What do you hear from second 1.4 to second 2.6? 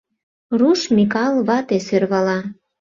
вате сӧрвала: